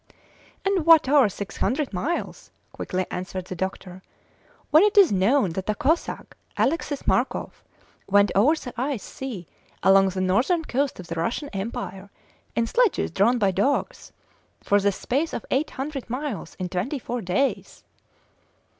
[0.65, 4.01] "And what are six hundred miles?" quickly answered the doctor,
[4.71, 7.63] "when it is known that a Cossack, Alexis Markoff,
[8.09, 9.45] went over the ice sea
[9.83, 12.09] along the northern coast of the Russian Empire,
[12.55, 14.11] in sledges drawn by dogs,
[14.63, 17.83] for the space of eight hundred miles in twenty four days?"